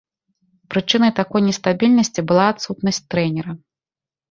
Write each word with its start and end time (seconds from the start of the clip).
Прычынай 0.73 1.11
такой 1.19 1.41
нестабільнасці 1.49 2.21
была 2.33 2.49
адсутнасць 2.55 3.03
трэнера. 3.15 3.51